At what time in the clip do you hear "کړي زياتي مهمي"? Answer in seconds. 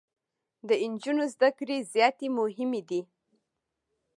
1.59-2.81